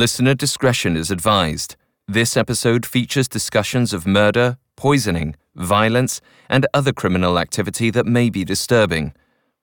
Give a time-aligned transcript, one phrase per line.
[0.00, 1.76] Listener discretion is advised.
[2.08, 8.42] This episode features discussions of murder, poisoning, violence, and other criminal activity that may be
[8.42, 9.12] disturbing.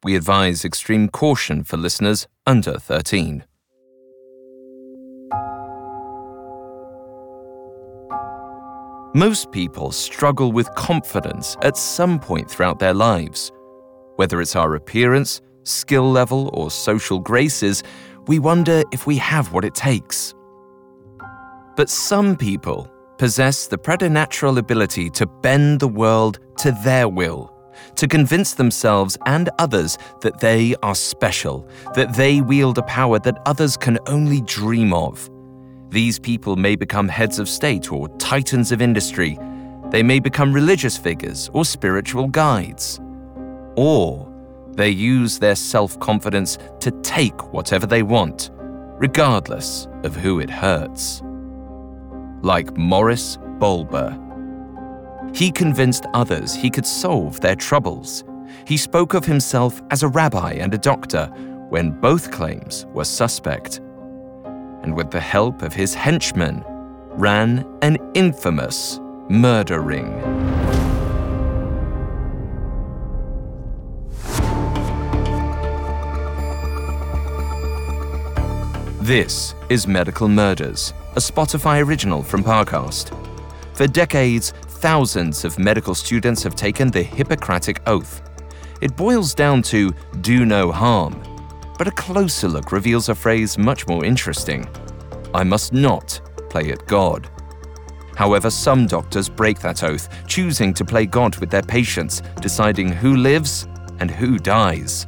[0.04, 3.46] We advise extreme caution for listeners under 13.
[9.16, 13.52] Most people struggle with confidence at some point throughout their lives.
[14.18, 17.82] Whether it's our appearance, skill level, or social graces,
[18.28, 20.34] we wonder if we have what it takes.
[21.76, 27.54] But some people possess the preternatural ability to bend the world to their will,
[27.96, 33.42] to convince themselves and others that they are special, that they wield a power that
[33.46, 35.30] others can only dream of.
[35.90, 39.40] These people may become heads of state or titans of industry.
[39.90, 43.00] They may become religious figures or spiritual guides.
[43.78, 44.27] Or
[44.78, 51.22] they use their self confidence to take whatever they want, regardless of who it hurts.
[52.42, 54.18] Like Morris Bolber.
[55.34, 58.24] He convinced others he could solve their troubles.
[58.66, 61.26] He spoke of himself as a rabbi and a doctor
[61.70, 63.82] when both claims were suspect
[64.84, 66.64] and with the help of his henchmen,
[67.10, 70.67] ran an infamous murder ring.
[79.08, 83.16] This is Medical Murders, a Spotify original from Parcast.
[83.74, 88.22] For decades, thousands of medical students have taken the Hippocratic Oath.
[88.82, 91.24] It boils down to do no harm,
[91.78, 94.68] but a closer look reveals a phrase much more interesting
[95.34, 97.30] I must not play at God.
[98.18, 103.16] However, some doctors break that oath, choosing to play God with their patients, deciding who
[103.16, 103.70] lives
[104.02, 105.08] and who dies.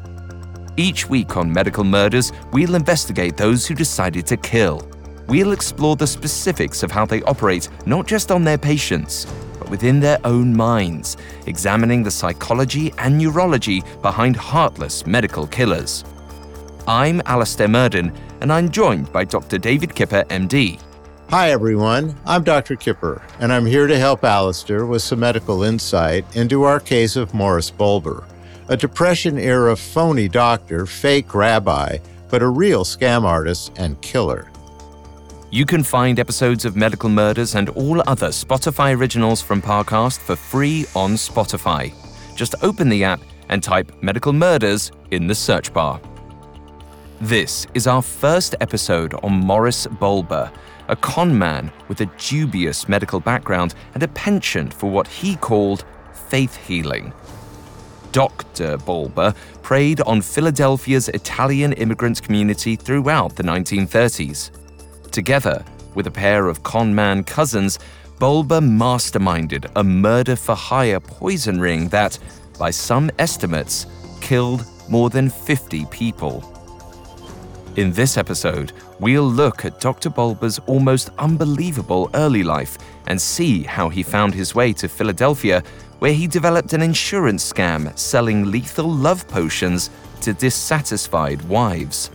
[0.80, 4.89] Each week on Medical Murders, we'll investigate those who decided to kill.
[5.27, 9.27] We'll explore the specifics of how they operate, not just on their patients,
[9.59, 16.06] but within their own minds, examining the psychology and neurology behind heartless medical killers.
[16.88, 19.57] I'm Alastair Murden, and I'm joined by Dr.
[19.57, 20.79] David Kipper, MD.
[21.29, 22.16] Hi, everyone.
[22.25, 22.78] I'm Dr.
[22.78, 27.34] Kipper, and I'm here to help Alastair with some medical insight into our case of
[27.34, 28.25] Morris Bolber,
[28.69, 31.97] a Depression era phony doctor, fake rabbi,
[32.30, 34.47] but a real scam artist and killer.
[35.50, 40.35] You can find episodes of Medical Murders and all other Spotify originals from Parcast for
[40.35, 41.91] free on Spotify.
[42.35, 46.00] Just open the app and type Medical Murders in the search bar.
[47.22, 50.51] This is our first episode on Morris Bolber,
[50.90, 55.86] a con man with a dubious medical background and a penchant for what he called
[56.13, 57.12] faith healing.
[58.12, 58.78] Dr.
[58.78, 64.52] Bolber preyed on Philadelphia's Italian immigrant community throughout the 1930s.
[65.12, 65.64] Together
[65.96, 67.80] with a pair of con man cousins,
[68.19, 72.19] Bolber masterminded a murder for hire poison ring that,
[72.58, 73.86] by some estimates,
[74.22, 76.44] killed more than 50 people.
[77.75, 80.09] In this episode, we'll look at Dr.
[80.09, 82.78] Bolber's almost unbelievable early life
[83.08, 85.64] and see how he found his way to Philadelphia,
[86.00, 89.90] where he developed an insurance scam selling lethal love potions
[90.22, 92.10] to dissatisfied wives.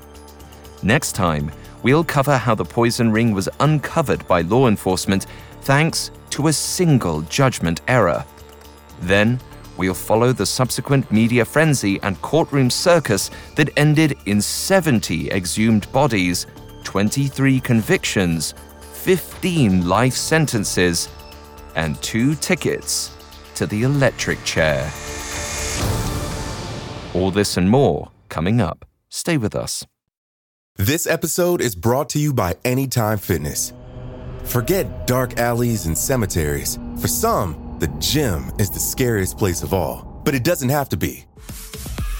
[0.82, 1.52] Next time,
[1.82, 5.26] we'll cover how the poison ring was uncovered by law enforcement
[5.62, 8.24] thanks to a single judgment error.
[9.00, 9.40] Then,
[9.76, 16.46] we'll follow the subsequent media frenzy and courtroom circus that ended in 70 exhumed bodies,
[16.84, 18.54] 23 convictions,
[18.92, 21.08] 15 life sentences,
[21.74, 23.13] and two tickets
[23.54, 24.90] to the electric chair.
[27.14, 28.84] All this and more coming up.
[29.08, 29.86] Stay with us.
[30.76, 33.72] This episode is brought to you by Anytime Fitness.
[34.42, 36.78] Forget dark alleys and cemeteries.
[37.00, 40.96] For some, the gym is the scariest place of all, but it doesn't have to
[40.96, 41.24] be.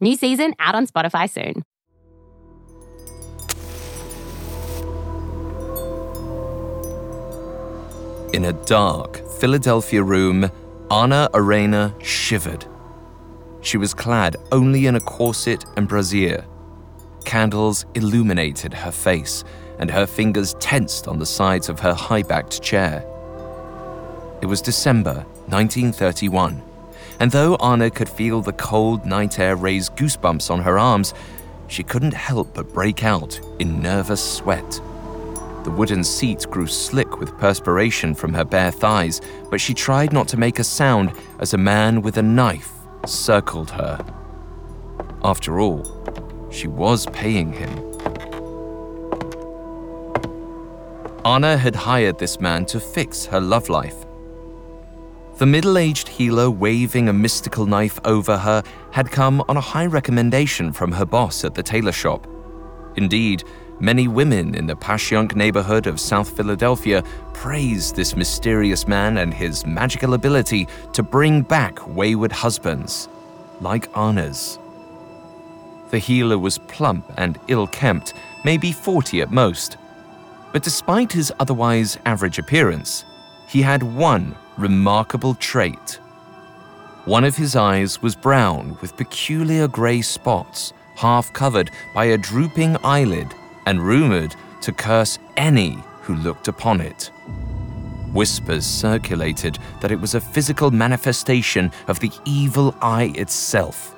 [0.00, 1.62] New season out on Spotify soon.
[8.32, 10.50] In a dark Philadelphia room,
[10.90, 12.64] Anna Arena shivered.
[13.60, 16.46] She was clad only in a corset and brassiere.
[17.24, 19.44] Candles illuminated her face,
[19.78, 23.04] and her fingers tensed on the sides of her high backed chair.
[24.40, 26.62] It was December 1931,
[27.20, 31.12] and though Anna could feel the cold night air raise goosebumps on her arms,
[31.68, 34.80] she couldn't help but break out in nervous sweat.
[35.62, 39.20] The wooden seat grew slick with perspiration from her bare thighs,
[39.50, 42.72] but she tried not to make a sound as a man with a knife
[43.06, 44.02] circled her.
[45.22, 47.70] After all, she was paying him.
[51.26, 53.99] Anna had hired this man to fix her love life.
[55.40, 59.86] The middle aged healer waving a mystical knife over her had come on a high
[59.86, 62.26] recommendation from her boss at the tailor shop.
[62.96, 63.44] Indeed,
[63.80, 67.02] many women in the Passyunk neighborhood of South Philadelphia
[67.32, 73.08] praised this mysterious man and his magical ability to bring back wayward husbands,
[73.62, 74.58] like Anna's.
[75.88, 78.12] The healer was plump and ill kempt,
[78.44, 79.78] maybe 40 at most.
[80.52, 83.06] But despite his otherwise average appearance,
[83.48, 85.98] he had one remarkable trait.
[87.06, 92.76] One of his eyes was brown with peculiar grey spots, half covered by a drooping
[92.84, 93.34] eyelid,
[93.66, 97.10] and rumored to curse any who looked upon it.
[98.12, 103.94] Whispers circulated that it was a physical manifestation of the evil eye itself.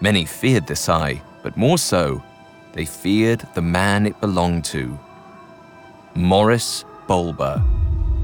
[0.00, 2.22] Many feared this eye, but more so,
[2.72, 4.98] they feared the man it belonged to.
[6.14, 7.62] Morris Bolber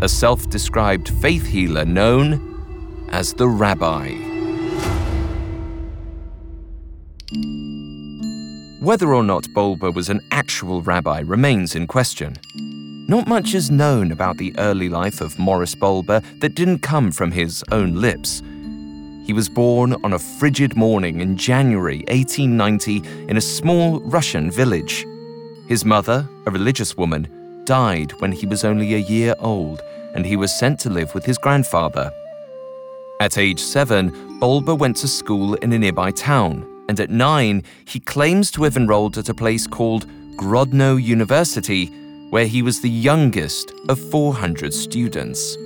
[0.02, 4.30] a self described faith healer known as the Rabbi.
[8.80, 12.36] Whether or not Bolber was an actual rabbi remains in question.
[13.08, 17.30] Not much is known about the early life of Morris Bolber that didn't come from
[17.30, 18.42] his own lips.
[19.26, 25.04] He was born on a frigid morning in January 1890 in a small Russian village.
[25.68, 27.28] His mother, a religious woman,
[27.70, 29.80] died when he was only a year old,
[30.16, 32.12] and he was sent to live with his grandfather.
[33.20, 38.00] At age seven, Bolber went to school in a nearby town, and at nine, he
[38.00, 41.86] claims to have enrolled at a place called Grodno University,
[42.30, 45.56] where he was the youngest of 400 students.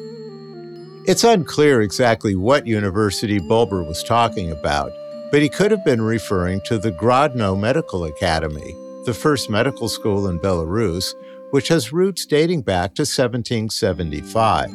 [1.06, 4.92] It's unclear exactly what university Bolber was talking about,
[5.30, 10.28] but he could have been referring to the Grodno Medical Academy, the first medical school
[10.28, 11.14] in Belarus,
[11.54, 14.74] which has roots dating back to 1775.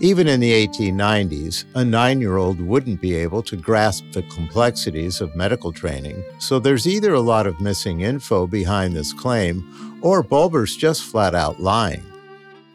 [0.00, 5.20] Even in the 1890s, a nine year old wouldn't be able to grasp the complexities
[5.20, 9.62] of medical training, so there's either a lot of missing info behind this claim,
[10.02, 12.04] or Bolber's just flat out lying.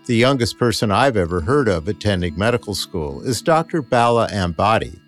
[0.05, 3.81] The youngest person I've ever heard of attending medical school is Dr.
[3.81, 5.01] Bala Ambati,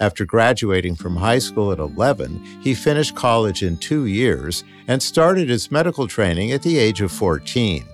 [0.00, 5.48] after graduating from high school at 11, he finished college in two years and started
[5.48, 7.84] his medical training at the age of 14.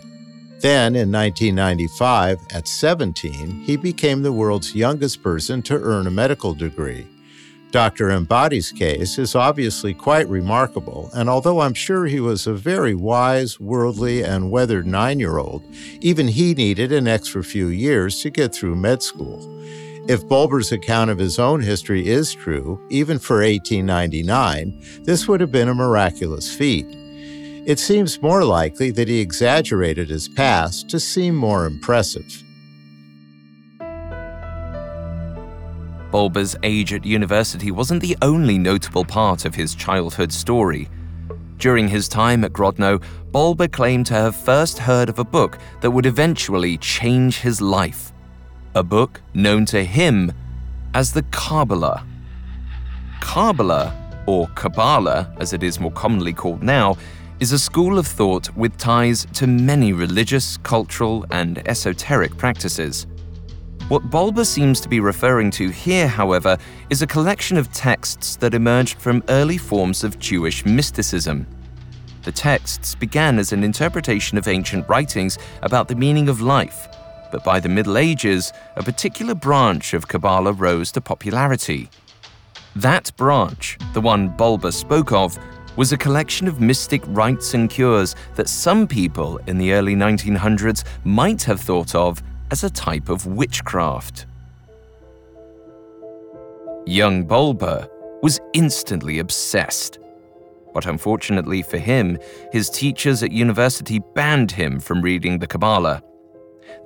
[0.61, 6.55] Then, in 1995, at 17, he became the world's youngest person to earn a medical
[6.55, 7.07] degree.
[7.71, 8.09] Dr.
[8.09, 13.61] Ambati's case is obviously quite remarkable, and although I'm sure he was a very wise,
[13.61, 15.63] worldly, and weathered nine year old,
[16.01, 19.39] even he needed an extra few years to get through med school.
[20.09, 25.53] If Bolber's account of his own history is true, even for 1899, this would have
[25.53, 26.87] been a miraculous feat.
[27.67, 32.43] It seems more likely that he exaggerated his past to seem more impressive.
[36.11, 40.89] Bolber's age at university wasn't the only notable part of his childhood story.
[41.59, 45.91] During his time at Grodno, Bolber claimed to have first heard of a book that
[45.91, 48.13] would eventually change his life
[48.75, 50.33] a book known to him
[50.95, 52.07] as the Kabbalah.
[53.21, 53.95] Kabbalah,
[54.27, 56.97] or Kabbalah as it is more commonly called now,
[57.41, 63.07] is a school of thought with ties to many religious, cultural, and esoteric practices.
[63.89, 66.57] What Bolber seems to be referring to here, however,
[66.91, 71.47] is a collection of texts that emerged from early forms of Jewish mysticism.
[72.23, 76.87] The texts began as an interpretation of ancient writings about the meaning of life,
[77.31, 81.89] but by the Middle Ages, a particular branch of Kabbalah rose to popularity.
[82.77, 85.39] That branch, the one Bolber spoke of,
[85.77, 90.85] was a collection of mystic rites and cures that some people in the early 1900s
[91.05, 94.27] might have thought of as a type of witchcraft.
[96.87, 97.89] Young Bolber
[98.23, 99.99] was instantly obsessed.
[100.73, 102.19] But unfortunately for him,
[102.53, 106.03] his teachers at university banned him from reading the Kabbalah.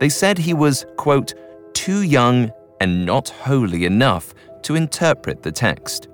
[0.00, 1.34] They said he was, quote,
[1.72, 2.50] too young
[2.80, 6.08] and not holy enough to interpret the text.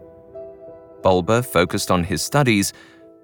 [1.02, 2.72] Bolber focused on his studies,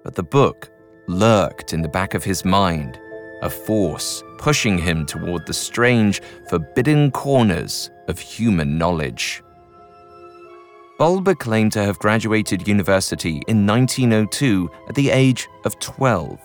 [0.03, 0.69] but the book
[1.07, 2.99] lurked in the back of his mind,
[3.41, 9.43] a force pushing him toward the strange, forbidden corners of human knowledge.
[10.97, 16.39] Bolber claimed to have graduated university in 1902 at the age of 12.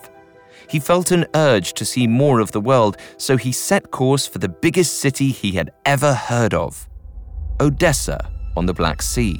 [0.69, 4.39] He felt an urge to see more of the world, so he set course for
[4.39, 6.87] the biggest city he had ever heard of
[7.59, 9.39] Odessa on the Black Sea.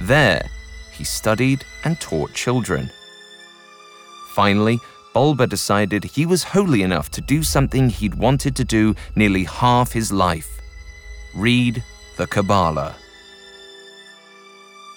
[0.00, 0.48] There,
[0.92, 2.90] he studied and taught children.
[4.34, 4.78] Finally,
[5.12, 9.92] Bolber decided he was holy enough to do something he'd wanted to do nearly half
[9.92, 10.54] his life
[11.34, 11.82] read
[12.16, 12.94] the Kabbalah.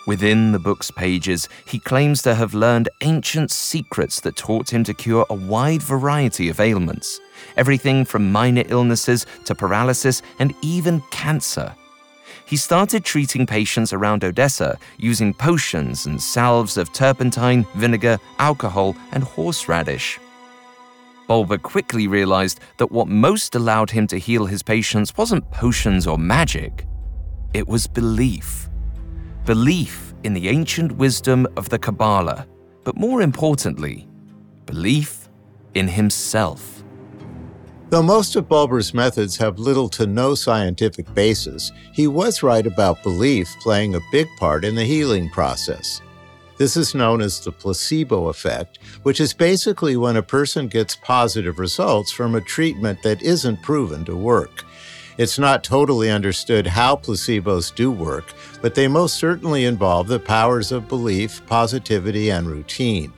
[0.07, 4.93] Within the book's pages, he claims to have learned ancient secrets that taught him to
[4.93, 7.19] cure a wide variety of ailments,
[7.57, 11.75] everything from minor illnesses to paralysis and even cancer.
[12.45, 19.25] He started treating patients around Odessa using potions and salves of turpentine, vinegar, alcohol, and
[19.25, 20.19] horseradish.
[21.27, 26.17] Bolber quickly realized that what most allowed him to heal his patients wasn't potions or
[26.17, 26.85] magic,
[27.53, 28.69] it was belief
[29.47, 32.45] belief in the ancient wisdom of the Kabbalah,
[32.83, 34.05] but more importantly,
[34.65, 35.29] belief
[35.73, 36.83] in himself.
[37.89, 43.03] Though most of Bolber's methods have little to no scientific basis, he was right about
[43.03, 46.01] belief playing a big part in the healing process.
[46.57, 51.57] This is known as the placebo effect, which is basically when a person gets positive
[51.57, 54.65] results from a treatment that isn't proven to work.
[55.17, 60.71] It's not totally understood how placebos do work, but they most certainly involve the powers
[60.71, 63.11] of belief, positivity, and routine.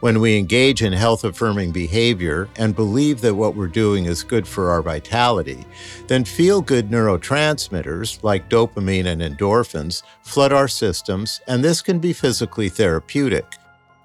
[0.00, 4.46] When we engage in health affirming behavior and believe that what we're doing is good
[4.46, 5.64] for our vitality,
[6.06, 12.12] then feel good neurotransmitters like dopamine and endorphins flood our systems, and this can be
[12.12, 13.46] physically therapeutic.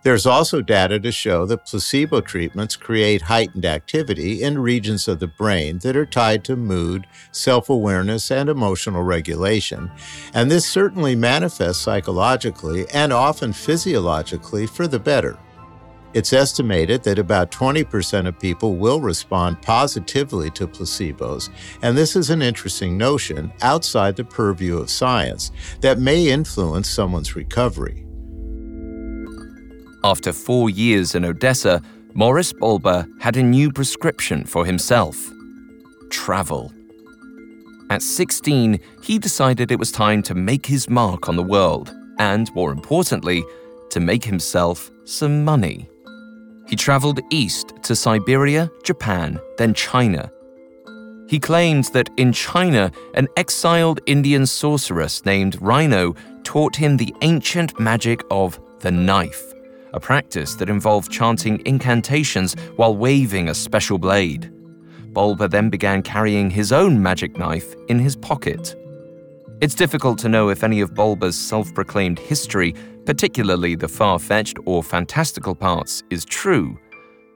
[0.04, 5.28] There's also data to show that placebo treatments create heightened activity in regions of the
[5.28, 9.92] brain that are tied to mood, self awareness, and emotional regulation.
[10.34, 15.38] And this certainly manifests psychologically and often physiologically for the better.
[16.14, 21.50] It's estimated that about 20% of people will respond positively to placebos,
[21.82, 27.36] and this is an interesting notion outside the purview of science that may influence someone's
[27.36, 28.11] recovery.
[30.04, 31.80] After four years in Odessa,
[32.16, 35.32] Morris Bolber had a new prescription for himself
[36.10, 36.74] travel.
[37.90, 42.54] At 16, he decided it was time to make his mark on the world, and
[42.54, 43.44] more importantly,
[43.92, 45.88] to make himself some money.
[46.68, 50.32] He traveled east to Siberia, Japan, then China.
[51.28, 57.80] He claimed that in China, an exiled Indian sorceress named Rhino taught him the ancient
[57.80, 59.51] magic of the knife
[59.94, 64.52] a practice that involved chanting incantations while waving a special blade.
[65.14, 68.76] Bolber then began carrying his own magic knife in his pocket.
[69.62, 72.74] It's difficult to know if any of Bolber's self proclaimed history,
[73.06, 76.80] particularly the far fetched or fantastical parts, is true.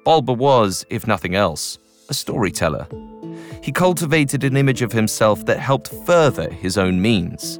[0.05, 1.77] Bolber was, if nothing else,
[2.09, 2.87] a storyteller.
[3.61, 7.59] He cultivated an image of himself that helped further his own means.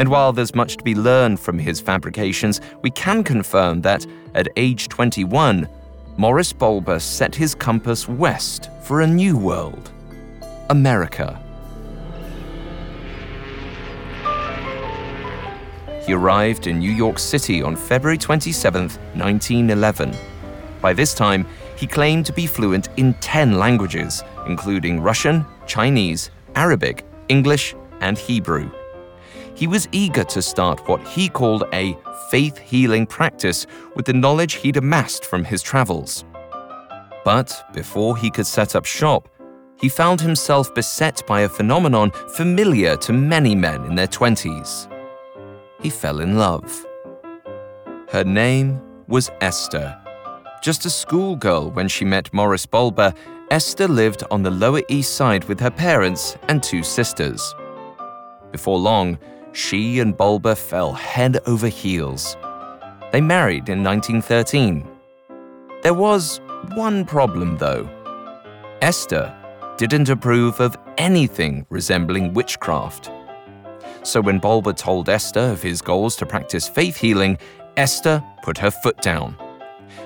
[0.00, 4.48] And while there's much to be learned from his fabrications, we can confirm that, at
[4.56, 5.68] age 21,
[6.16, 9.90] Morris Bolber set his compass west for a new world
[10.70, 11.38] America.
[16.06, 20.16] He arrived in New York City on February 27, 1911.
[20.80, 27.04] By this time, he claimed to be fluent in 10 languages, including Russian, Chinese, Arabic,
[27.28, 28.70] English, and Hebrew
[29.60, 31.94] he was eager to start what he called a
[32.30, 36.24] faith healing practice with the knowledge he'd amassed from his travels.
[37.26, 39.28] But before he could set up shop,
[39.78, 44.90] he found himself beset by a phenomenon familiar to many men in their 20s.
[45.82, 46.86] He fell in love.
[48.08, 49.94] Her name was Esther.
[50.62, 53.12] Just a schoolgirl when she met Morris Bolber,
[53.50, 57.54] Esther lived on the Lower East Side with her parents and two sisters.
[58.52, 59.18] Before long,
[59.52, 62.36] she and Bolber fell head over heels.
[63.12, 64.86] They married in 1913.
[65.82, 66.40] There was
[66.74, 67.88] one problem, though.
[68.82, 69.34] Esther
[69.76, 73.10] didn't approve of anything resembling witchcraft.
[74.02, 77.38] So when Bolber told Esther of his goals to practice faith healing,
[77.76, 79.36] Esther put her foot down.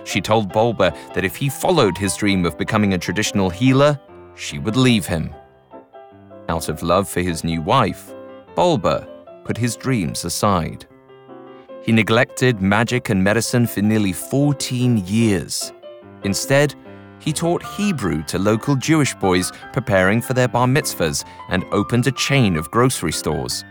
[0.05, 4.01] She told Bolber that if he followed his dream of becoming a traditional healer,
[4.35, 5.35] she would leave him.
[6.49, 8.13] Out of love for his new wife,
[8.55, 9.07] Bolber
[9.45, 10.87] put his dreams aside.
[11.83, 15.73] He neglected magic and medicine for nearly 14 years.
[16.25, 16.75] Instead,
[17.19, 22.13] he taught Hebrew to local Jewish boys preparing for their bar mitzvahs and opened a
[22.13, 23.65] chain of grocery stores.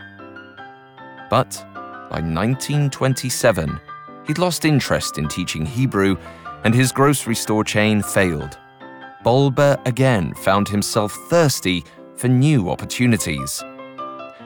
[1.30, 1.64] But
[2.10, 3.80] by 1927,
[4.26, 6.16] he'd lost interest in teaching Hebrew
[6.64, 8.58] and his grocery store chain failed.
[9.22, 11.84] Bolber again found himself thirsty
[12.16, 13.62] for new opportunities.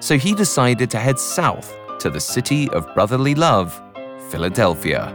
[0.00, 3.80] So he decided to head south to the city of brotherly love,
[4.30, 5.14] Philadelphia.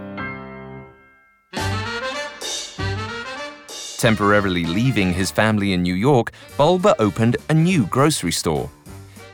[3.97, 8.69] Temporarily leaving his family in New York, Bolber opened a new grocery store.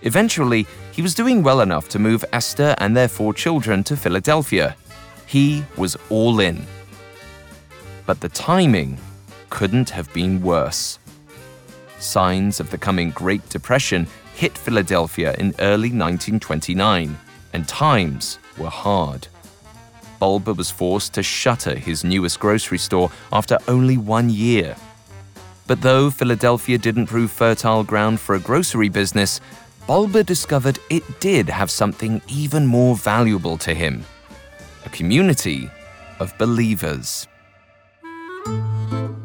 [0.04, 4.76] Eventually, he was doing well enough to move Esther and their four children to Philadelphia.
[5.26, 6.68] He was all in.
[8.06, 9.00] But the timing
[9.50, 11.00] couldn't have been worse.
[11.98, 14.08] Signs of the coming Great Depression
[14.40, 17.18] hit Philadelphia in early 1929,
[17.52, 19.28] and times were hard.
[20.18, 24.78] Bolber was forced to shutter his newest grocery store after only one year.
[25.68, 29.42] But though Philadelphia didn't prove fertile ground for a grocery business,
[29.86, 34.06] Bolber discovered it did have something even more valuable to him
[34.86, 35.70] a community
[36.22, 37.28] of believers.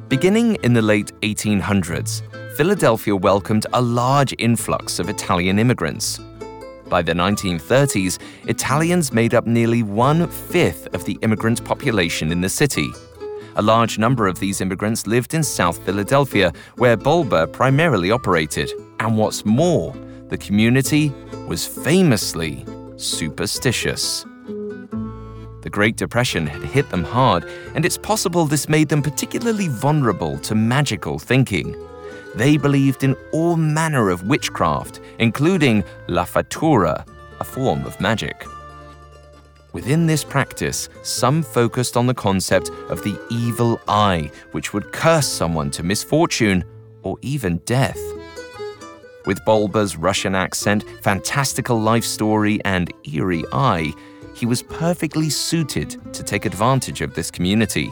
[0.09, 2.23] Beginning in the late 1800s,
[2.57, 6.21] Philadelphia welcomed a large influx of Italian immigrants.
[6.89, 12.49] By the 1930s, Italians made up nearly one fifth of the immigrant population in the
[12.49, 12.93] city.
[13.57, 18.71] A large number of these immigrants lived in South Philadelphia, where Bolber primarily operated.
[19.01, 19.93] And what's more,
[20.29, 21.13] the community
[21.49, 22.65] was famously
[22.97, 24.25] superstitious.
[25.63, 30.39] The Great Depression had hit them hard, and it's possible this made them particularly vulnerable
[30.39, 31.75] to magical thinking.
[32.35, 37.07] They believed in all manner of witchcraft, including la Fattura,
[37.41, 38.45] a form of magic.
[39.73, 45.27] Within this practice, some focused on the concept of the evil eye, which would curse
[45.27, 46.65] someone to misfortune
[47.03, 47.99] or even death.
[49.27, 53.93] With Bolber's Russian accent, fantastical life story, and eerie eye,
[54.35, 57.91] he was perfectly suited to take advantage of this community.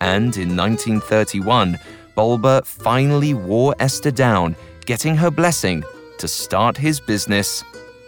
[0.00, 1.78] And in 1931,
[2.18, 5.84] Bolber finally wore Esther down, getting her blessing
[6.18, 7.62] to start his business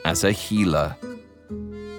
[0.05, 0.97] as a healer.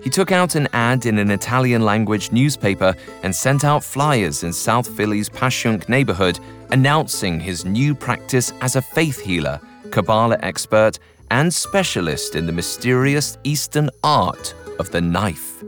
[0.03, 4.51] He took out an ad in an Italian language newspaper and sent out flyers in
[4.51, 6.37] South Philly's Passyunk neighborhood
[6.71, 13.37] announcing his new practice as a faith healer, Kabbalah expert, and specialist in the mysterious
[13.45, 15.63] Eastern art of the knife.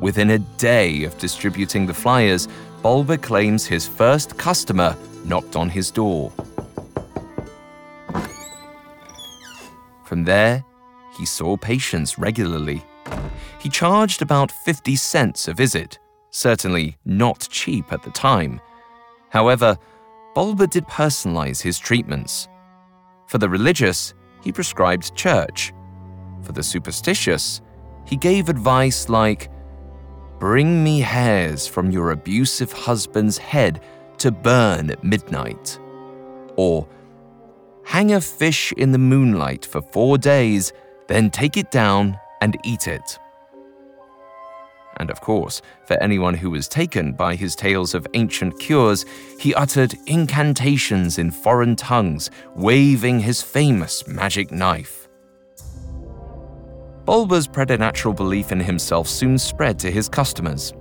[0.00, 2.48] Within a day of distributing the flyers,
[2.80, 4.96] Bolber claims his first customer
[5.28, 6.32] knocked on his door.
[10.04, 10.64] From there,
[11.18, 12.82] he saw patients regularly.
[13.58, 15.98] He charged about 50 cents a visit,
[16.30, 18.60] certainly not cheap at the time.
[19.30, 19.76] However,
[20.34, 22.48] Bolber did personalize his treatments.
[23.26, 25.72] For the religious, he prescribed church.
[26.42, 27.60] For the superstitious,
[28.06, 29.50] he gave advice like
[30.38, 33.82] Bring me hairs from your abusive husband's head
[34.20, 35.78] to burn at midnight.
[36.56, 36.88] Or,
[37.84, 40.72] hang a fish in the moonlight for four days,
[41.06, 43.18] then take it down and eat it.
[44.98, 49.04] And of course, for anyone who was taken by his tales of ancient cures,
[49.38, 55.08] he uttered incantations in foreign tongues, waving his famous magic knife.
[57.04, 60.74] Bolber's preternatural belief in himself soon spread to his customers.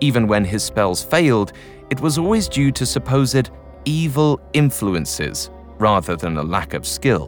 [0.00, 1.52] Even when his spells failed,
[1.92, 3.50] it was always due to supposed
[3.84, 7.26] evil influences rather than a lack of skill.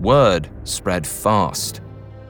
[0.00, 1.80] Word spread fast.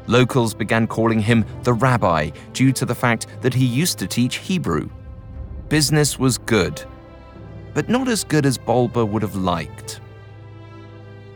[0.08, 4.36] Locals began calling him the rabbi due to the fact that he used to teach
[4.36, 4.90] Hebrew.
[5.70, 6.84] Business was good.
[7.74, 10.00] but not as good as Bolber would have liked.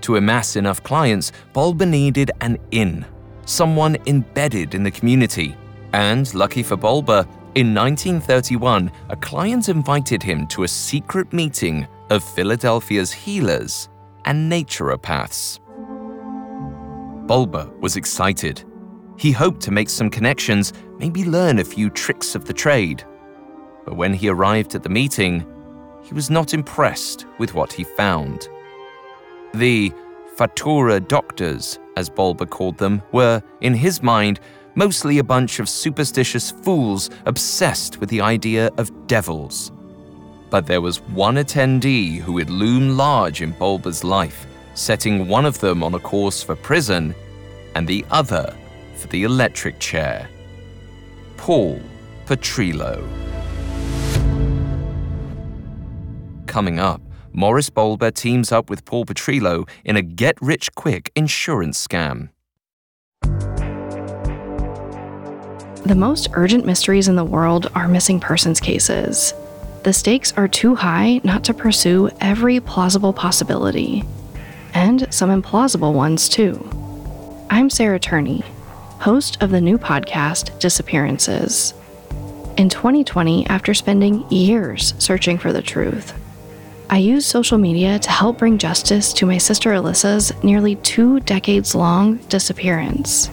[0.02, 3.04] To amass enough clients, Bolber needed an inn,
[3.46, 5.56] someone embedded in the community.
[5.92, 12.24] And lucky for Bolber, in 1931, a client invited him to a secret meeting of
[12.24, 13.88] Philadelphia's healers
[14.24, 15.60] and naturopaths.
[17.28, 18.64] Bolber was excited.
[19.16, 23.04] He hoped to make some connections, maybe learn a few tricks of the trade.
[23.84, 25.46] But when he arrived at the meeting,
[26.02, 28.48] he was not impressed with what he found.
[29.54, 29.92] The
[30.36, 34.40] Fattura doctors, as Bolber called them, were, in his mind,
[34.74, 39.72] mostly a bunch of superstitious fools obsessed with the idea of devils.
[40.50, 45.58] But there was one attendee who would loom large in Bolber's life, setting one of
[45.60, 47.14] them on a course for prison
[47.74, 48.54] and the other
[48.96, 50.28] for the electric chair.
[51.36, 51.80] Paul
[52.26, 53.06] Petrillo.
[56.46, 61.84] Coming up, Morris Bolber teams up with Paul Petrillo in a get rich quick insurance
[61.84, 62.28] scam.
[65.84, 69.34] The most urgent mysteries in the world are missing persons cases.
[69.82, 74.02] The stakes are too high not to pursue every plausible possibility,
[74.72, 76.66] and some implausible ones too.
[77.50, 78.42] I'm Sarah Turney,
[79.00, 81.74] host of the new podcast Disappearances.
[82.56, 86.14] In 2020, after spending years searching for the truth,
[86.88, 91.74] I used social media to help bring justice to my sister Alyssa's nearly two decades
[91.74, 93.28] long disappearance.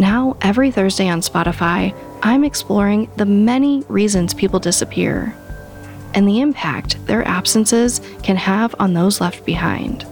[0.00, 5.36] Now, every Thursday on Spotify, I'm exploring the many reasons people disappear
[6.14, 10.06] and the impact their absences can have on those left behind.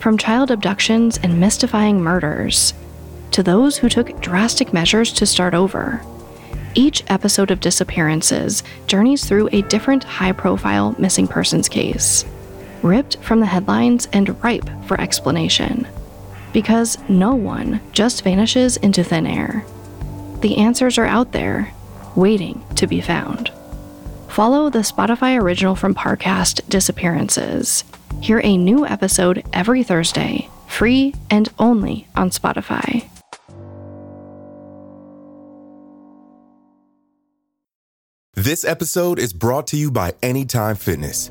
[0.00, 2.74] From child abductions and mystifying murders
[3.30, 6.02] to those who took drastic measures to start over.
[6.74, 12.24] Each episode of Disappearances journeys through a different high profile missing persons case,
[12.82, 15.86] ripped from the headlines and ripe for explanation.
[16.52, 19.64] Because no one just vanishes into thin air.
[20.40, 21.72] The answers are out there,
[22.16, 23.52] waiting to be found.
[24.28, 27.84] Follow the Spotify original from Parcast Disappearances.
[28.20, 33.08] Hear a new episode every Thursday, free and only on Spotify.
[38.34, 41.30] This episode is brought to you by Anytime Fitness.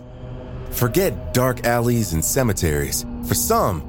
[0.69, 3.03] Forget dark alleys and cemeteries.
[3.25, 3.88] For some,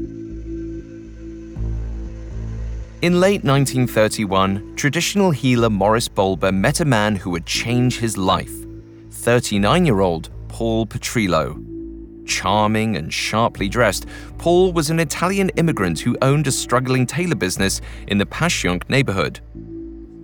[3.01, 8.53] In late 1931, traditional healer Morris Bolber met a man who would change his life
[9.09, 11.57] 39 year old Paul Petrillo.
[12.27, 14.05] Charming and sharply dressed,
[14.37, 19.39] Paul was an Italian immigrant who owned a struggling tailor business in the Passyunk neighborhood.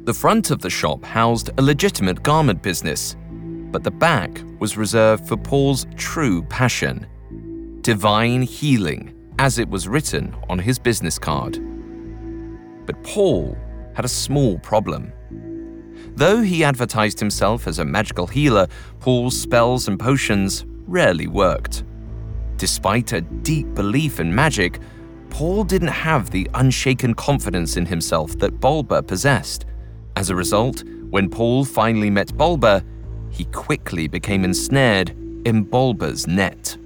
[0.04, 3.16] The front of the shop housed a legitimate garment business,
[3.72, 7.08] but the back was reserved for Paul's true passion
[7.82, 11.67] divine healing, as it was written on his business card.
[12.88, 13.56] But Paul
[13.94, 15.14] had a small problem.
[16.16, 18.68] Though he advertised himself as a magical healer,
[19.00, 21.84] Paul's spells and potions rarely worked.
[22.56, 24.80] Despite a deep belief in magic,
[25.30, 29.66] Paul didn't have the unshaken confidence in himself that Bolber possessed.
[30.16, 32.82] As a result, when Paul finally met Bolber,
[33.30, 35.10] he quickly became ensnared
[35.46, 36.78] in Bolber's net.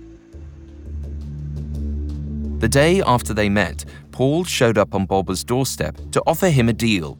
[2.59, 3.85] The day after they met,
[4.21, 7.17] Paul showed up on Bolber's doorstep to offer him a deal.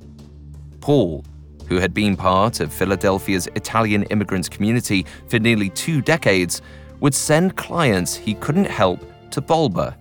[0.82, 1.26] Paul,
[1.68, 6.62] who had been part of Philadelphia's Italian immigrant community for nearly two decades,
[7.00, 9.00] would send clients he couldn't help
[9.32, 9.96] to Bolber.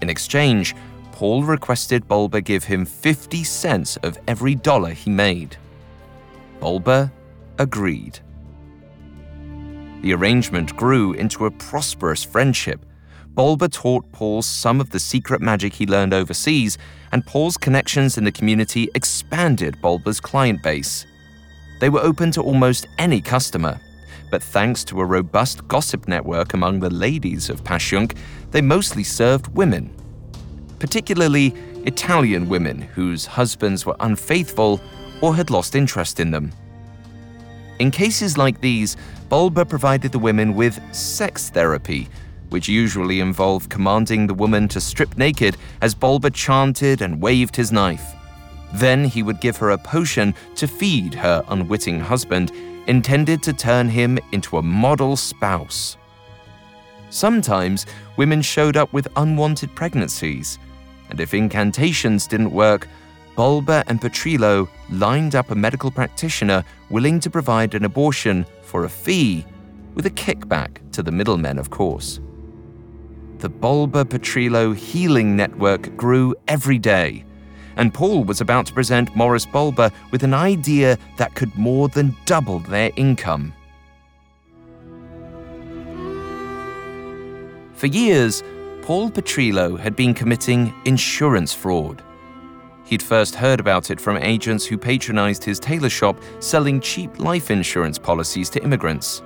[0.00, 0.76] In exchange,
[1.10, 5.56] Paul requested Bolber give him 50 cents of every dollar he made.
[6.60, 7.10] Bolber
[7.58, 8.20] agreed.
[10.02, 12.86] The arrangement grew into a prosperous friendship
[13.34, 16.76] Bolber taught Paul some of the secret magic he learned overseas,
[17.12, 21.06] and Paul's connections in the community expanded Bolber's client base.
[21.80, 23.80] They were open to almost any customer,
[24.30, 28.18] but thanks to a robust gossip network among the ladies of Passyunk,
[28.50, 29.94] they mostly served women,
[30.78, 31.54] particularly
[31.86, 34.78] Italian women whose husbands were unfaithful
[35.22, 36.52] or had lost interest in them.
[37.78, 38.96] In cases like these,
[39.30, 42.08] Bolber provided the women with sex therapy
[42.52, 47.72] which usually involved commanding the woman to strip naked as Bolber chanted and waved his
[47.72, 48.14] knife.
[48.74, 52.52] Then he would give her a potion to feed her unwitting husband,
[52.86, 55.96] intended to turn him into a model spouse.
[57.10, 57.86] Sometimes
[58.16, 60.58] women showed up with unwanted pregnancies,
[61.10, 62.88] and if incantations didn't work,
[63.36, 68.88] Bolber and Petrillo lined up a medical practitioner willing to provide an abortion for a
[68.88, 69.44] fee,
[69.94, 72.20] with a kickback to the middlemen, of course.
[73.42, 77.24] The Bolber Petrillo Healing Network grew every day,
[77.74, 82.16] and Paul was about to present Morris Bolber with an idea that could more than
[82.24, 83.52] double their income.
[87.74, 88.44] For years,
[88.82, 92.00] Paul Petrillo had been committing insurance fraud.
[92.84, 97.50] He'd first heard about it from agents who patronized his tailor shop selling cheap life
[97.50, 99.20] insurance policies to immigrants.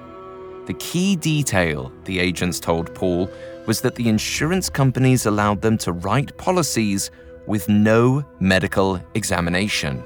[0.64, 3.30] The key detail, the agents told Paul,
[3.66, 7.10] was that the insurance companies allowed them to write policies
[7.46, 10.02] with no medical examination.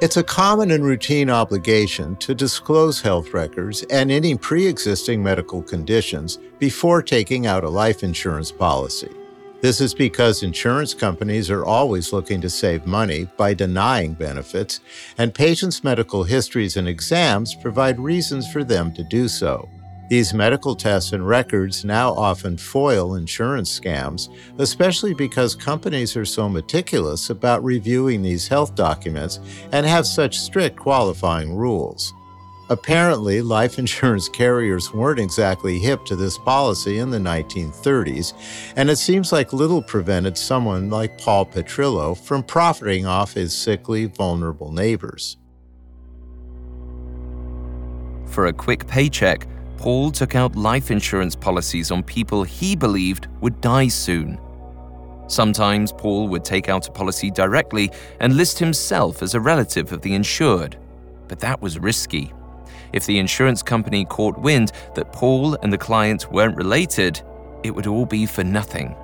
[0.00, 5.62] It's a common and routine obligation to disclose health records and any pre existing medical
[5.62, 9.10] conditions before taking out a life insurance policy.
[9.60, 14.80] This is because insurance companies are always looking to save money by denying benefits,
[15.18, 19.68] and patients' medical histories and exams provide reasons for them to do so.
[20.12, 26.50] These medical tests and records now often foil insurance scams, especially because companies are so
[26.50, 29.40] meticulous about reviewing these health documents
[29.72, 32.12] and have such strict qualifying rules.
[32.68, 38.34] Apparently, life insurance carriers weren't exactly hip to this policy in the 1930s,
[38.76, 44.04] and it seems like little prevented someone like Paul Petrillo from profiting off his sickly,
[44.04, 45.38] vulnerable neighbors.
[48.26, 49.46] For a quick paycheck,
[49.82, 54.38] Paul took out life insurance policies on people he believed would die soon.
[55.26, 57.90] Sometimes Paul would take out a policy directly
[58.20, 60.78] and list himself as a relative of the insured,
[61.26, 62.32] but that was risky.
[62.92, 67.20] If the insurance company caught wind that Paul and the client weren't related,
[67.64, 68.94] it would all be for nothing.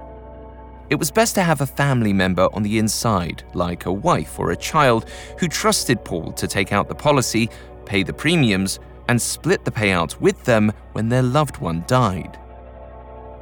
[0.91, 4.53] It was best to have a family member on the inside, like a wife or
[4.53, 5.11] a child,
[5.41, 7.51] who trusted Paul to take out the policy,
[7.85, 8.79] pay the premiums,
[9.09, 12.39] and split the payout with them when their loved one died.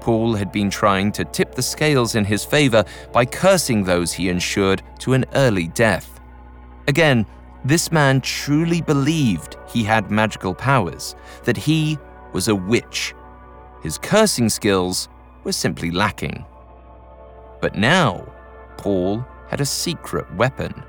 [0.00, 4.28] Paul had been trying to tip the scales in his favor by cursing those he
[4.28, 6.20] insured to an early death.
[6.86, 7.26] Again,
[7.64, 11.98] this man truly believed he had magical powers, that he
[12.32, 13.14] was a witch.
[13.82, 15.08] His cursing skills
[15.42, 16.44] were simply lacking.
[17.60, 18.32] But now,
[18.76, 20.84] Paul had a secret weapon.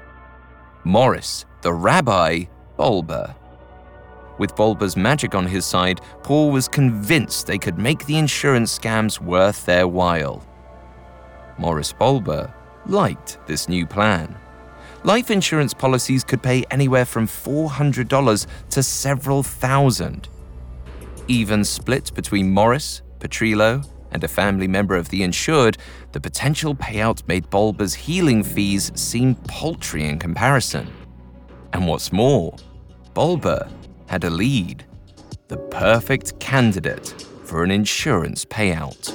[0.83, 2.43] Morris, the rabbi,
[2.75, 3.35] Bolber.
[4.37, 9.19] With Bolber's magic on his side, Paul was convinced they could make the insurance scams
[9.19, 10.45] worth their while.
[11.57, 12.53] Morris Bolber
[12.85, 14.37] liked this new plan.
[15.03, 20.29] Life insurance policies could pay anywhere from $400 to several thousand.
[21.27, 25.77] Even split between Morris, Petrillo, and a family member of the insured,
[26.11, 30.91] the potential payout made Bolber's healing fees seem paltry in comparison.
[31.73, 32.55] And what's more,
[33.13, 33.67] Bolber
[34.07, 34.85] had a lead
[35.47, 39.13] the perfect candidate for an insurance payout.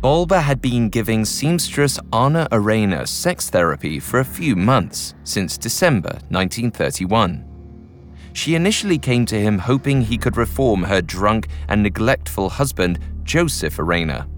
[0.00, 6.18] Bolber had been giving seamstress Anna Arena sex therapy for a few months, since December
[6.30, 7.44] 1931.
[8.32, 13.78] She initially came to him hoping he could reform her drunk and neglectful husband, Joseph
[13.78, 14.28] Arena.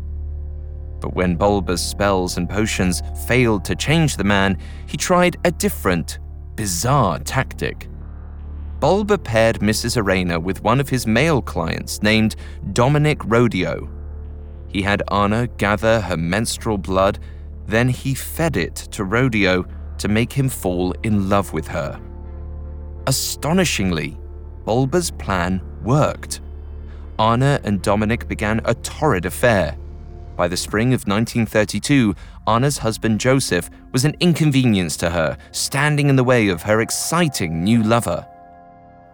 [1.01, 6.19] But when Bolber's spells and potions failed to change the man, he tried a different,
[6.57, 7.89] bizarre tactic.
[8.81, 9.97] Bolber paired Mrs.
[9.97, 12.37] Arena with one of his male clients named
[12.73, 13.89] Dominic Rodeo.
[14.69, 17.19] He had Anna gather her menstrual blood,
[17.67, 19.65] then he fed it to Rodeo
[19.99, 22.01] to make him fall in love with her.
[23.07, 24.19] Astonishingly,
[24.65, 26.41] Bolber's plan worked.
[27.19, 29.77] Anna and Dominic began a torrid affair.
[30.37, 32.15] By the spring of 1932,
[32.47, 37.63] Anna's husband Joseph was an inconvenience to her, standing in the way of her exciting
[37.63, 38.27] new lover.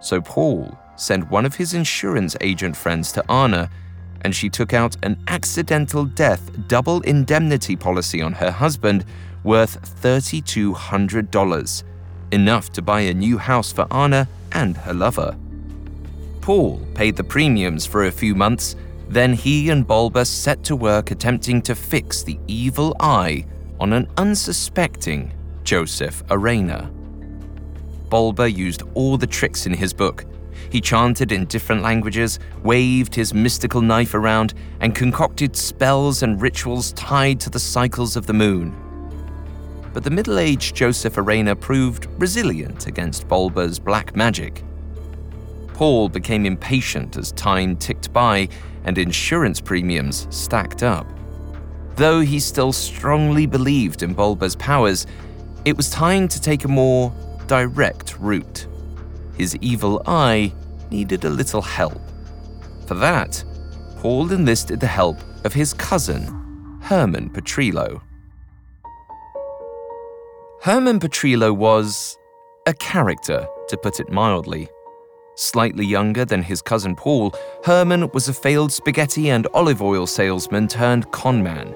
[0.01, 3.71] So Paul sent one of his insurance agent friends to Anna,
[4.23, 9.05] and she took out an accidental death double indemnity policy on her husband
[9.45, 11.83] worth $3,200,
[12.33, 15.37] enough to buy a new house for Anna and her lover.
[16.41, 18.77] Paul paid the premiums for a few months
[19.11, 23.45] then he and Bolber set to work attempting to fix the evil eye
[23.81, 25.33] on an unsuspecting
[25.65, 26.89] Joseph Arena.
[28.09, 30.25] Bolber used all the tricks in his book.
[30.71, 36.93] He chanted in different languages, waved his mystical knife around, and concocted spells and rituals
[36.93, 38.77] tied to the cycles of the moon.
[39.93, 44.63] But the middle aged Joseph Arena proved resilient against Bolber's black magic.
[45.75, 48.49] Paul became impatient as time ticked by
[48.85, 51.07] and insurance premiums stacked up.
[51.97, 55.07] Though he still strongly believed in Bolber's powers,
[55.65, 57.13] it was time to take a more
[57.47, 58.67] direct route.
[59.37, 60.53] His evil eye
[60.91, 62.01] needed a little help.
[62.87, 63.45] For that,
[63.99, 68.01] Paul enlisted the help of his cousin, Herman Petrillo.
[70.63, 72.17] Herman Petrillo was
[72.67, 74.69] a character, to put it mildly.
[75.41, 80.69] Slightly younger than his cousin Paul, Herman was a failed spaghetti and olive oil salesman
[80.69, 81.75] turned conman.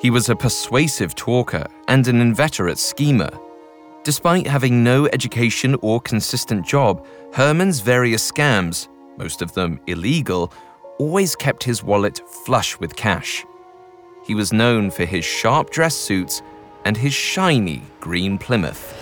[0.00, 3.28] He was a persuasive talker and an inveterate schemer.
[4.04, 10.50] Despite having no education or consistent job, Herman's various scams, most of them illegal,
[10.98, 13.44] always kept his wallet flush with cash.
[14.24, 16.40] He was known for his sharp dress suits
[16.86, 18.94] and his shiny green Plymouth.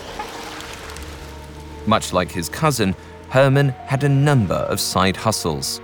[1.87, 2.97] Much like his cousin,
[3.31, 5.81] Herman had a number of side hustles.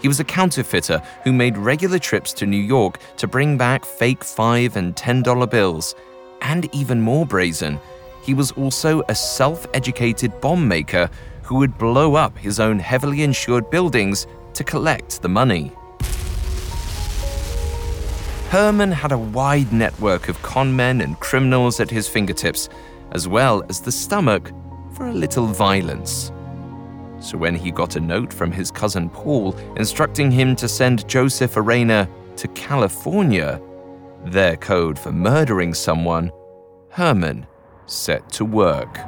[0.00, 4.24] He was a counterfeiter who made regular trips to New York to bring back fake
[4.24, 5.94] 5 and $10 bills.
[6.40, 7.78] And even more brazen,
[8.22, 11.10] he was also a self educated bomb maker
[11.42, 15.72] who would blow up his own heavily insured buildings to collect the money.
[18.50, 22.68] Herman had a wide network of conmen and criminals at his fingertips,
[23.12, 24.50] as well as the stomach
[24.92, 26.32] for a little violence.
[27.20, 31.56] So when he got a note from his cousin Paul instructing him to send Joseph
[31.56, 33.60] Arena to California,
[34.24, 36.32] their code for murdering someone,
[36.88, 37.46] Herman
[37.86, 38.98] set to work.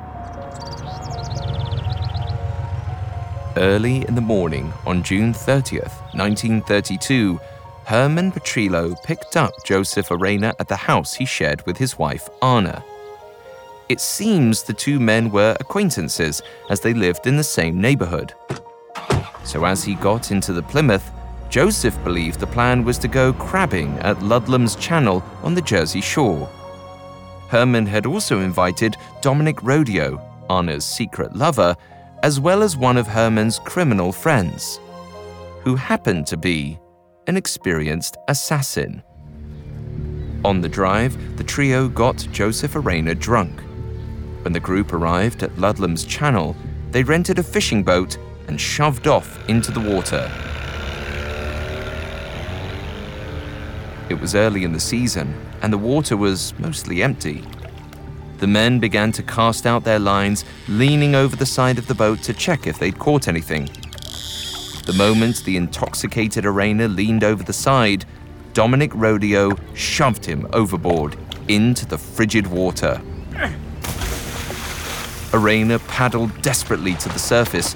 [3.57, 7.39] Early in the morning on June 30th, 1932,
[7.85, 12.85] Herman Petrillo picked up Joseph Arena at the house he shared with his wife Anna.
[13.93, 18.33] It seems the two men were acquaintances as they lived in the same neighborhood.
[19.45, 21.11] So as he got into the Plymouth,
[21.51, 26.47] Joseph believed the plan was to go crabbing at Ludlam's Channel on the Jersey Shore.
[27.51, 31.77] Herman had also invited Dominic Rodeo, Anna's secret lover,
[32.23, 34.81] as well as one of Herman's criminal friends,
[35.65, 36.81] who happened to be
[37.27, 39.03] an experienced assassin.
[40.47, 43.61] On the drive, the trio got Joseph Arena drunk.
[44.43, 46.57] When the group arrived at Ludlam's Channel,
[46.91, 50.31] they rented a fishing boat and shoved off into the water.
[54.09, 57.45] It was early in the season, and the water was mostly empty.
[58.39, 62.23] The men began to cast out their lines, leaning over the side of the boat
[62.25, 63.71] to check if they'd caught anything.
[64.85, 68.05] The moment the intoxicated Arena leaned over the side,
[68.53, 73.01] Dominic Rodeo shoved him overboard into the frigid water.
[75.35, 77.75] Arena paddled desperately to the surface,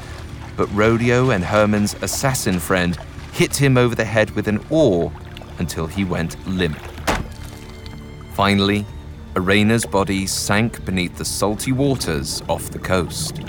[0.56, 2.96] but Rodeo and Herman's assassin friend
[3.32, 5.12] hit him over the head with an oar
[5.58, 6.78] until he went limp.
[8.34, 8.84] Finally,
[9.34, 13.40] Arena's body sank beneath the salty waters off the coast.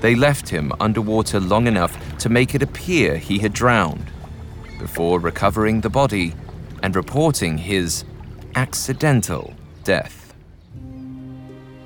[0.00, 4.10] They left him underwater long enough to make it appear he had drowned,
[4.80, 6.34] before recovering the body
[6.82, 8.04] and reporting his
[8.56, 9.54] accidental
[9.84, 10.21] death.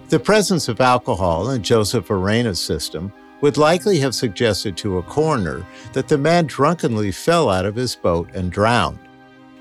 [0.09, 5.67] The presence of alcohol in Joseph Arena's system would likely have suggested to a coroner
[5.95, 9.01] that the man drunkenly fell out of his boat and drowned.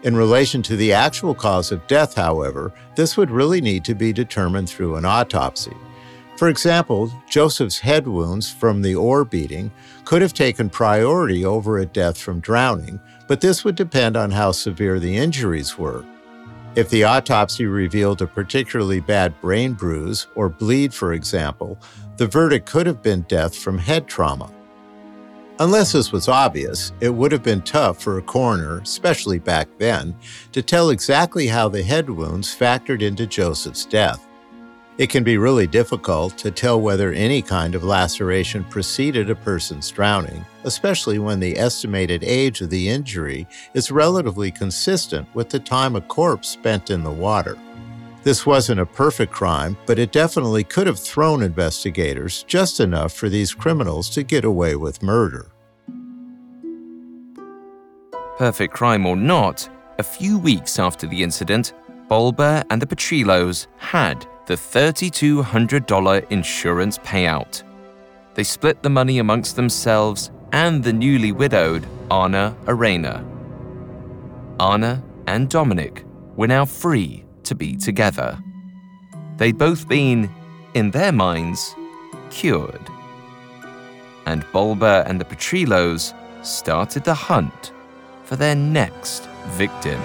[0.04, 4.14] In relation to the actual cause of death, however, this would really need to be
[4.14, 5.74] determined through an autopsy.
[6.38, 9.72] For example, Joseph's head wounds from the oar beating
[10.04, 14.52] could have taken priority over a death from drowning, but this would depend on how
[14.52, 16.06] severe the injuries were.
[16.76, 21.80] If the autopsy revealed a particularly bad brain bruise or bleed, for example,
[22.18, 24.52] the verdict could have been death from head trauma.
[25.60, 30.14] Unless this was obvious, it would have been tough for a coroner, especially back then,
[30.52, 34.28] to tell exactly how the head wounds factored into Joseph's death.
[34.98, 39.92] It can be really difficult to tell whether any kind of laceration preceded a person's
[39.92, 45.98] drowning, especially when the estimated age of the injury is relatively consistent with the time
[45.98, 47.58] a corpse spent in the water.
[48.24, 53.28] This wasn't a perfect crime, but it definitely could have thrown investigators just enough for
[53.28, 55.52] these criminals to get away with murder.
[58.38, 59.70] Perfect crime or not,
[60.00, 61.74] a few weeks after the incident,
[62.08, 67.64] Bolber and the Petrillos had the $3,200 insurance payout.
[68.36, 73.26] They split the money amongst themselves and the newly widowed Anna Arena.
[74.60, 78.38] Anna and Dominic were now free to be together.
[79.38, 80.30] They'd both been,
[80.74, 81.76] in their minds,
[82.30, 82.82] cured.
[84.26, 87.72] And Bolber and the Petrillos started the hunt
[88.24, 90.02] for their next victim.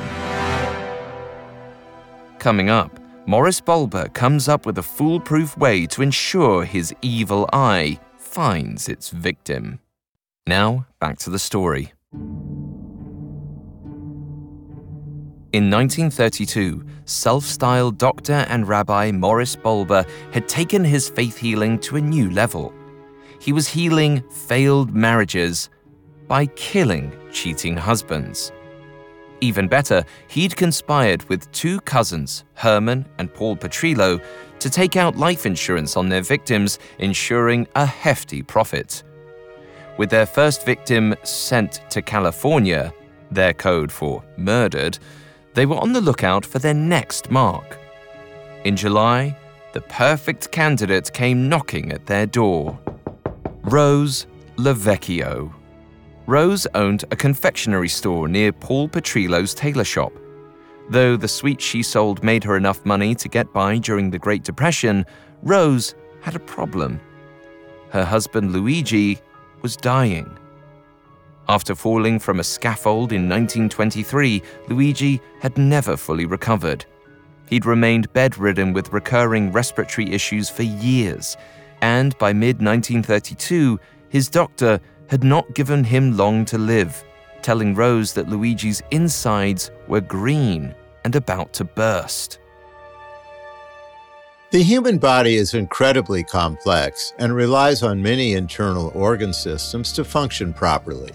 [2.38, 2.99] Coming up,
[3.30, 9.10] Morris Bolber comes up with a foolproof way to ensure his evil eye finds its
[9.10, 9.78] victim.
[10.48, 11.92] Now, back to the story.
[15.52, 21.94] In 1932, self styled doctor and rabbi Morris Bolber had taken his faith healing to
[21.98, 22.72] a new level.
[23.40, 25.70] He was healing failed marriages
[26.26, 28.50] by killing cheating husbands.
[29.40, 34.22] Even better, he'd conspired with two cousins, Herman and Paul Petrillo,
[34.58, 39.02] to take out life insurance on their victims, ensuring a hefty profit.
[39.96, 42.92] With their first victim sent to California,
[43.30, 44.98] their code for murdered,
[45.54, 47.78] they were on the lookout for their next mark.
[48.64, 49.36] In July,
[49.72, 52.78] the perfect candidate came knocking at their door
[53.62, 54.26] Rose
[54.56, 55.52] Lavecchio.
[56.30, 60.12] Rose owned a confectionery store near Paul Petrillo's tailor shop.
[60.88, 64.44] Though the sweets she sold made her enough money to get by during the Great
[64.44, 65.04] Depression,
[65.42, 67.00] Rose had a problem.
[67.88, 69.18] Her husband Luigi
[69.62, 70.38] was dying.
[71.48, 76.84] After falling from a scaffold in 1923, Luigi had never fully recovered.
[77.48, 81.36] He'd remained bedridden with recurring respiratory issues for years,
[81.82, 84.80] and by mid 1932, his doctor
[85.10, 87.04] had not given him long to live,
[87.42, 90.72] telling Rose that Luigi's insides were green
[91.04, 92.38] and about to burst.
[94.52, 100.52] The human body is incredibly complex and relies on many internal organ systems to function
[100.52, 101.10] properly.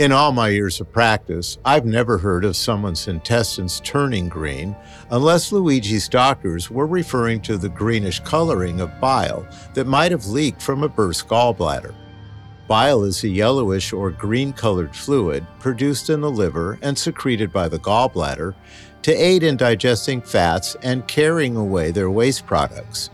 [0.00, 4.74] In all my years of practice, I've never heard of someone's intestines turning green
[5.12, 10.60] unless Luigi's doctors were referring to the greenish coloring of bile that might have leaked
[10.60, 11.94] from a burst gallbladder.
[12.68, 17.66] Bile is a yellowish or green colored fluid produced in the liver and secreted by
[17.66, 18.54] the gallbladder
[19.00, 23.08] to aid in digesting fats and carrying away their waste products.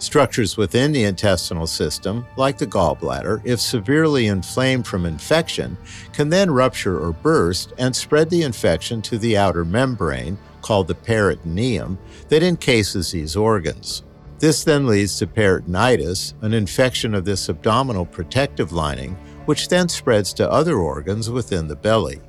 [0.00, 5.76] Structures within the intestinal system, like the gallbladder, if severely inflamed from infection,
[6.12, 10.96] can then rupture or burst and spread the infection to the outer membrane, called the
[10.96, 11.96] peritoneum,
[12.28, 14.02] that encases these organs.
[14.38, 19.14] This then leads to peritonitis, an infection of this abdominal protective lining,
[19.46, 22.20] which then spreads to other organs within the belly.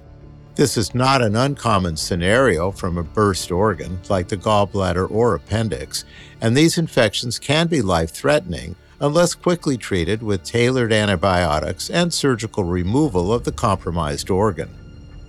[0.56, 6.06] This is not an uncommon scenario from a burst organ like the gallbladder or appendix,
[6.42, 12.64] and these infections can be life threatening unless quickly treated with tailored antibiotics and surgical
[12.64, 14.70] removal of the compromised organ.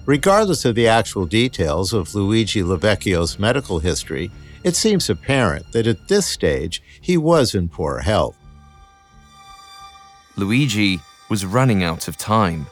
[0.07, 4.31] Regardless of the actual details of Luigi Lavecchio's medical history,
[4.69, 8.37] it seems apparent that at this stage he was in poor health.
[10.37, 11.01] Luigi
[11.31, 12.66] was running out of time.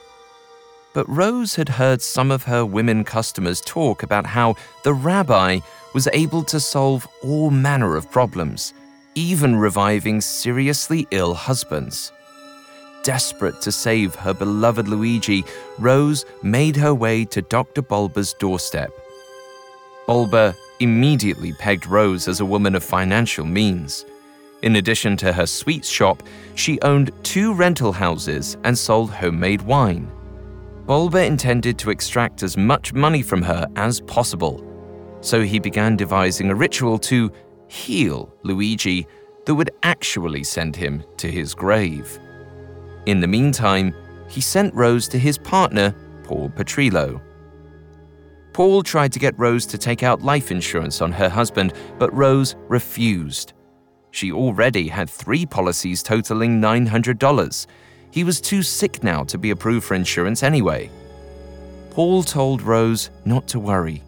[0.92, 5.60] But Rose had heard some of her women customers talk about how the rabbi
[5.94, 8.74] was able to solve all manner of problems,
[9.14, 12.12] even reviving seriously ill husbands.
[13.04, 15.44] Desperate to save her beloved Luigi,
[15.78, 17.80] Rose made her way to Dr.
[17.80, 18.90] Bolber's doorstep.
[20.06, 24.04] Bolber immediately pegged Rose as a woman of financial means.
[24.62, 26.22] In addition to her sweets shop,
[26.54, 30.10] she owned two rental houses and sold homemade wine.
[30.86, 34.64] Bolber intended to extract as much money from her as possible,
[35.20, 37.30] so he began devising a ritual to
[37.68, 39.06] heal Luigi
[39.44, 42.18] that would actually send him to his grave.
[43.06, 43.94] In the meantime,
[44.28, 47.20] he sent Rose to his partner, Paul Petrillo.
[48.56, 52.56] Paul tried to get Rose to take out life insurance on her husband, but Rose
[52.68, 53.52] refused.
[54.12, 57.66] She already had three policies totaling $900.
[58.10, 60.90] He was too sick now to be approved for insurance anyway.
[61.90, 64.02] Paul told Rose not to worry.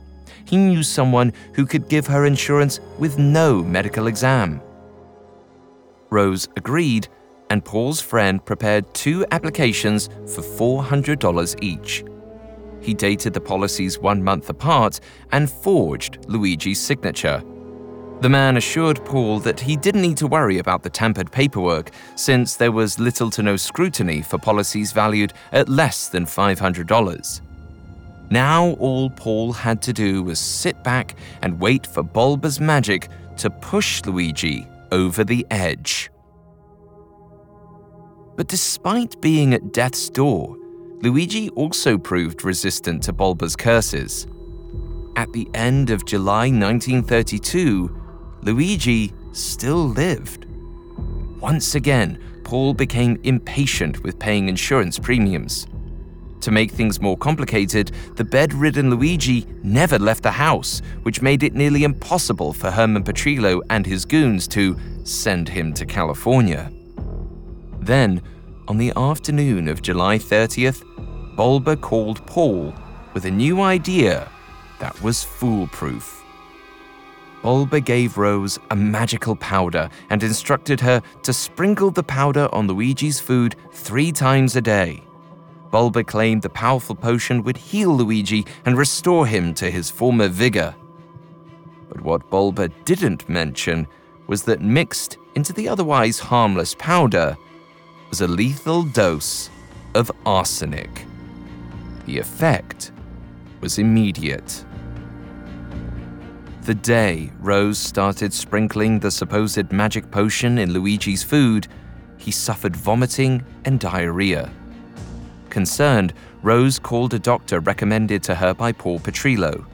[0.46, 4.62] He knew someone who could give her insurance with no medical exam.
[6.08, 7.06] Rose agreed,
[7.50, 12.02] and Paul's friend prepared two applications for $400 each.
[12.80, 15.00] He dated the policies one month apart
[15.32, 17.42] and forged Luigi's signature.
[18.20, 22.56] The man assured Paul that he didn't need to worry about the tampered paperwork since
[22.56, 27.40] there was little to no scrutiny for policies valued at less than $500.
[28.30, 33.50] Now all Paul had to do was sit back and wait for Bolber's magic to
[33.50, 36.10] push Luigi over the edge.
[38.36, 40.56] But despite being at death's door,
[41.00, 44.26] Luigi also proved resistant to Bolber's curses.
[45.14, 47.96] At the end of July 1932,
[48.42, 50.46] Luigi still lived.
[51.40, 55.68] Once again, Paul became impatient with paying insurance premiums.
[56.40, 61.54] To make things more complicated, the bedridden Luigi never left the house, which made it
[61.54, 66.72] nearly impossible for Herman Petrillo and his goons to send him to California.
[67.80, 68.20] Then,
[68.68, 70.84] on the afternoon of July 30th,
[71.34, 72.74] Bolber called Paul
[73.14, 74.30] with a new idea
[74.78, 76.22] that was foolproof.
[77.42, 83.18] Bolber gave Rose a magical powder and instructed her to sprinkle the powder on Luigi's
[83.18, 85.02] food three times a day.
[85.70, 90.74] Bolber claimed the powerful potion would heal Luigi and restore him to his former vigor.
[91.88, 93.86] But what Bolber didn't mention
[94.26, 97.34] was that mixed into the otherwise harmless powder
[98.08, 99.50] was a lethal dose
[99.94, 101.04] of arsenic.
[102.06, 102.92] The effect
[103.60, 104.64] was immediate.
[106.62, 111.66] The day Rose started sprinkling the supposed magic potion in Luigi's food,
[112.18, 114.50] he suffered vomiting and diarrhea.
[115.50, 119.66] Concerned, Rose called a doctor recommended to her by Paul Petrillo.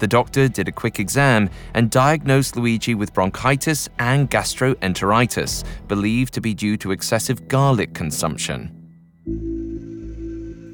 [0.00, 6.40] The doctor did a quick exam and diagnosed Luigi with bronchitis and gastroenteritis, believed to
[6.40, 8.74] be due to excessive garlic consumption.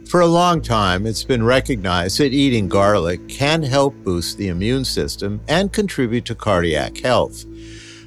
[0.09, 4.85] For a long time, it's been recognized that eating garlic can help boost the immune
[4.85, 7.45] system and contribute to cardiac health.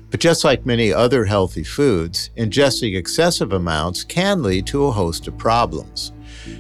[0.09, 5.28] But just like many other healthy foods, ingesting excessive amounts can lead to a host
[5.28, 6.13] of problems.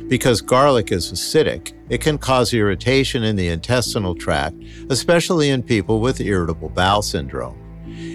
[0.07, 4.55] Because garlic is acidic, it can cause irritation in the intestinal tract,
[4.89, 7.57] especially in people with irritable bowel syndrome.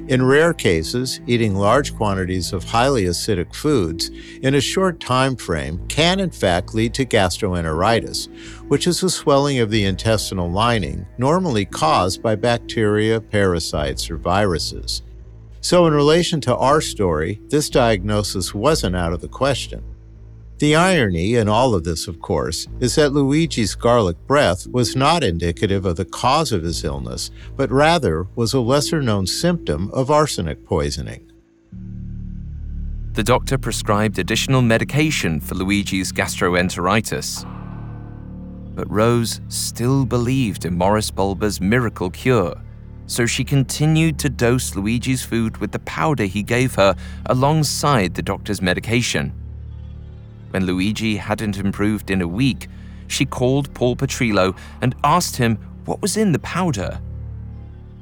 [0.08, 4.10] In rare cases, eating large quantities of highly acidic foods
[4.42, 8.28] in a short time frame can in fact lead to gastroenteritis,
[8.68, 15.02] which is a swelling of the intestinal lining normally caused by bacteria, parasites, or viruses.
[15.60, 19.82] So, in relation to our story, this diagnosis wasn't out of the question.
[20.58, 25.24] The irony in all of this, of course, is that Luigi's garlic breath was not
[25.24, 30.12] indicative of the cause of his illness, but rather was a lesser known symptom of
[30.12, 31.28] arsenic poisoning.
[33.14, 37.44] The doctor prescribed additional medication for Luigi's gastroenteritis.
[38.76, 42.54] But Rose still believed in Morris Bolber's miracle cure,
[43.06, 46.94] so she continued to dose Luigi's food with the powder he gave her
[47.26, 49.32] alongside the doctor's medication.
[50.54, 52.68] When Luigi hadn't improved in a week,
[53.08, 57.00] she called Paul Petrillo and asked him what was in the powder.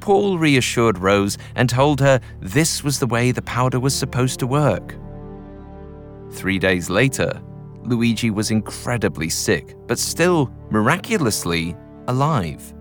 [0.01, 4.45] Paul reassured Rose and told her this was the way the powder was supposed to
[4.45, 4.93] work.
[6.31, 7.41] Three days later,
[7.85, 11.75] Luigi was incredibly sick, but still, miraculously,
[12.07, 12.71] alive.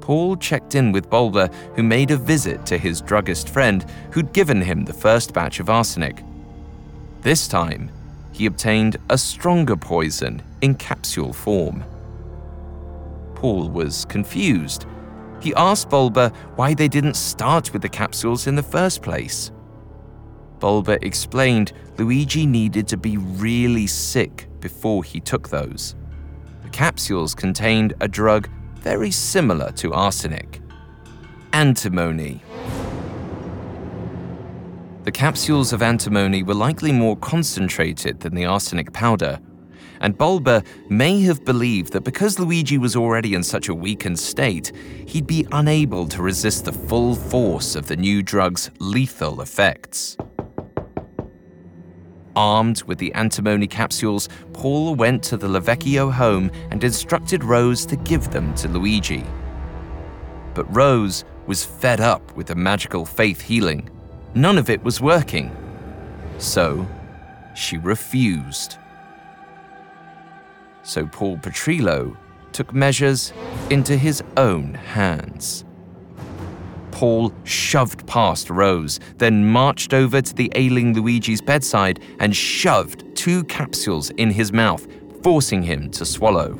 [0.00, 4.60] Paul checked in with Bolber, who made a visit to his druggist friend who'd given
[4.60, 6.24] him the first batch of arsenic.
[7.22, 7.88] This time,
[8.34, 11.84] he obtained a stronger poison in capsule form.
[13.36, 14.86] Paul was confused.
[15.40, 19.52] He asked Bolber why they didn't start with the capsules in the first place.
[20.58, 25.94] Bolber explained Luigi needed to be really sick before he took those.
[26.62, 28.48] The capsules contained a drug
[28.80, 30.60] very similar to arsenic
[31.52, 32.42] antimony.
[35.04, 39.38] The capsules of antimony were likely more concentrated than the arsenic powder,
[40.00, 44.72] and Bolber may have believed that because Luigi was already in such a weakened state,
[45.06, 50.16] he'd be unable to resist the full force of the new drug's lethal effects.
[52.34, 57.96] Armed with the antimony capsules, Paul went to the Lavecchio home and instructed Rose to
[57.96, 59.22] give them to Luigi.
[60.54, 63.90] But Rose was fed up with the magical faith healing
[64.34, 65.54] None of it was working.
[66.38, 66.86] So,
[67.54, 68.78] she refused.
[70.82, 72.16] So Paul Petrillo
[72.52, 73.32] took measures
[73.70, 75.64] into his own hands.
[76.90, 83.44] Paul shoved past Rose, then marched over to the ailing Luigi's bedside and shoved two
[83.44, 84.86] capsules in his mouth,
[85.22, 86.58] forcing him to swallow.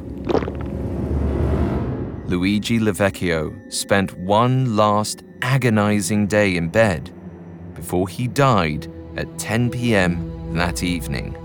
[2.27, 7.13] Luigi Lavecchio spent one last agonizing day in bed
[7.75, 11.37] before he died at 10 pm that evening.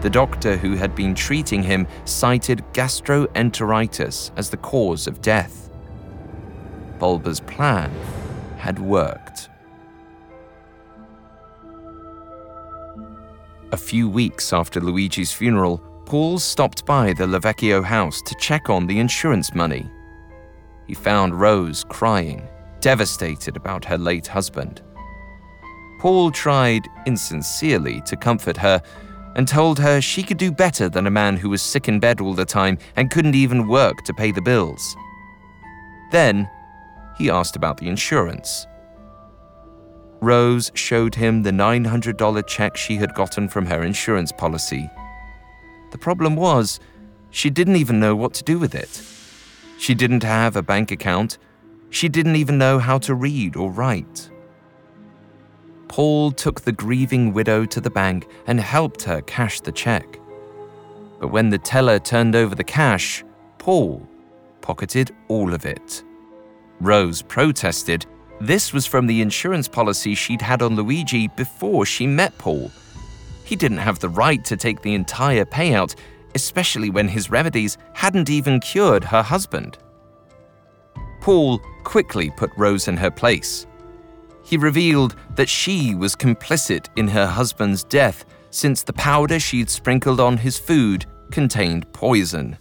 [0.00, 5.70] The doctor who had been treating him cited gastroenteritis as the cause of death.
[6.98, 7.92] Bolber's plan
[8.58, 9.48] had worked.
[13.72, 18.86] A few weeks after Luigi's funeral, Paul stopped by the Lavecchio house to check on
[18.86, 19.90] the insurance money.
[20.86, 22.48] He found Rose crying,
[22.80, 24.80] devastated about her late husband.
[25.98, 28.80] Paul tried insincerely to comfort her
[29.34, 32.20] and told her she could do better than a man who was sick in bed
[32.20, 34.96] all the time and couldn't even work to pay the bills.
[36.10, 36.48] Then,
[37.16, 38.66] he asked about the insurance.
[40.20, 44.90] Rose showed him the $900 check she had gotten from her insurance policy.
[45.90, 46.80] The problem was,
[47.30, 49.02] she didn't even know what to do with it.
[49.78, 51.38] She didn't have a bank account.
[51.90, 54.30] She didn't even know how to read or write.
[55.88, 60.18] Paul took the grieving widow to the bank and helped her cash the check.
[61.18, 63.24] But when the teller turned over the cash,
[63.58, 64.06] Paul
[64.60, 66.04] pocketed all of it.
[66.80, 68.06] Rose protested.
[68.40, 72.70] This was from the insurance policy she'd had on Luigi before she met Paul.
[73.44, 75.96] He didn't have the right to take the entire payout,
[76.34, 79.78] especially when his remedies hadn't even cured her husband.
[81.20, 83.66] Paul quickly put Rose in her place.
[84.48, 90.20] He revealed that she was complicit in her husband's death since the powder she'd sprinkled
[90.20, 92.56] on his food contained poison.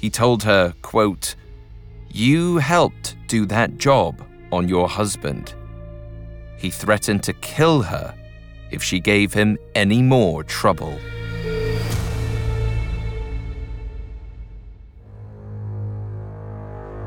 [0.00, 1.34] He told her, quote,
[2.08, 5.54] You helped do that job on your husband.
[6.56, 8.14] He threatened to kill her
[8.70, 10.98] if she gave him any more trouble.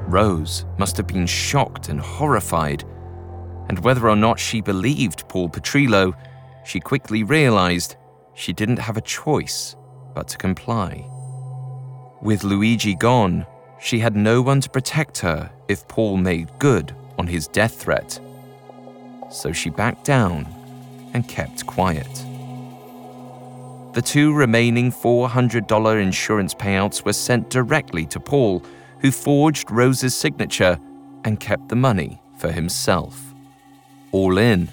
[0.07, 2.83] Rose must have been shocked and horrified,
[3.69, 6.13] and whether or not she believed Paul Petrillo,
[6.65, 7.95] she quickly realized
[8.33, 9.75] she didn't have a choice
[10.15, 11.05] but to comply.
[12.21, 13.45] With Luigi gone,
[13.79, 18.19] she had no one to protect her if Paul made good on his death threat.
[19.31, 20.47] So she backed down
[21.13, 22.25] and kept quiet.
[23.93, 28.63] The two remaining $400 insurance payouts were sent directly to Paul,
[28.99, 30.79] who forged Rose's signature
[31.23, 33.28] and kept the money for himself.
[34.11, 34.69] All in,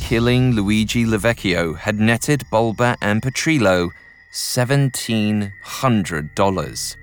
[0.00, 3.90] killing Luigi Lavecchio had netted Bolber and Petrillo
[4.32, 6.96] $1,700.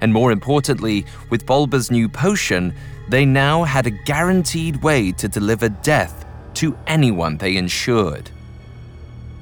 [0.00, 2.74] And more importantly, with Bolber's new potion,
[3.08, 8.28] they now had a guaranteed way to deliver death to anyone they insured.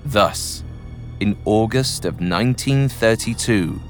[0.05, 0.62] Thus,
[1.20, 3.81] in August of 1932,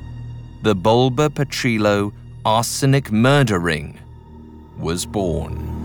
[0.62, 2.12] the Bolber Petrillo
[2.45, 3.99] arsenic murder ring
[4.78, 5.82] was born.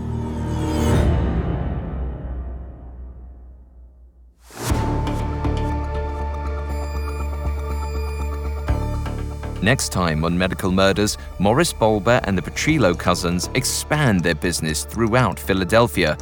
[9.62, 15.38] Next time on Medical Murders, Morris Bolber and the Petrillo cousins expand their business throughout
[15.38, 16.16] Philadelphia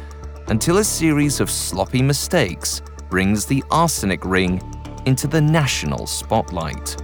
[0.47, 4.61] until a series of sloppy mistakes brings the arsenic ring
[5.05, 6.97] into the national spotlight.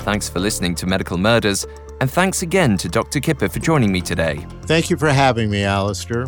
[0.00, 1.66] Thanks for listening to Medical Murders,
[2.00, 3.20] and thanks again to Dr.
[3.20, 4.46] Kipper for joining me today.
[4.62, 6.26] Thank you for having me, Alastair.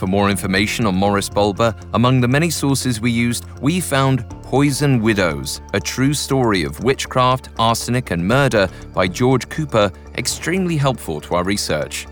[0.00, 5.02] For more information on Morris Bolber, among the many sources we used, we found Poison
[5.02, 11.34] Widows, a true story of witchcraft, arsenic, and murder by George Cooper, extremely helpful to
[11.34, 12.06] our research.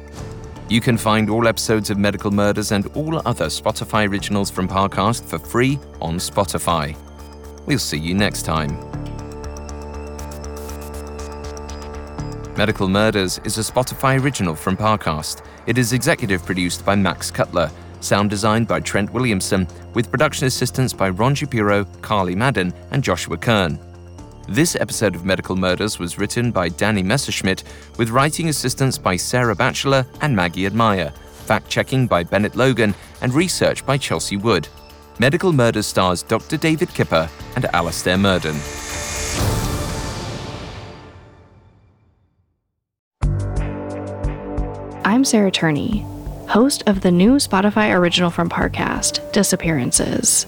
[0.68, 5.24] You can find all episodes of Medical Murders and all other Spotify originals from Parcast
[5.24, 6.95] for free on Spotify.
[7.64, 8.76] We'll see you next time.
[12.55, 15.43] Medical Murders is a Spotify original from Parcast.
[15.68, 20.94] It is executive produced by Max Cutler, sound designed by Trent Williamson, with production assistance
[20.94, 23.78] by Ron Shapiro, Carly Madden, and Joshua Kern.
[24.48, 27.64] This episode of Medical Murders was written by Danny Messerschmidt,
[27.98, 31.10] with writing assistance by Sarah Batchelor and Maggie Admire,
[31.44, 34.66] fact checking by Bennett Logan, and research by Chelsea Wood.
[35.18, 36.56] Medical Murders stars Dr.
[36.56, 38.56] David Kipper and Alastair Murden.
[45.09, 46.04] I'm Sarah Turney,
[46.50, 50.46] host of the new Spotify original from Parcast, Disappearances.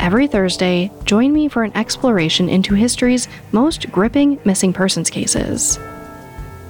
[0.00, 5.78] Every Thursday, join me for an exploration into history's most gripping missing persons cases.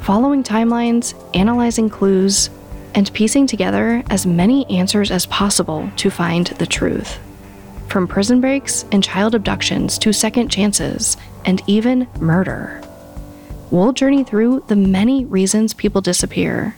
[0.00, 2.50] Following timelines, analyzing clues,
[2.96, 7.20] and piecing together as many answers as possible to find the truth.
[7.86, 12.82] From prison breaks and child abductions to second chances and even murder.
[13.70, 16.74] We'll journey through the many reasons people disappear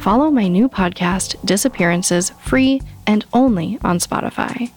[0.00, 4.70] Follow my new podcast, Disappearances, free and only on Spotify.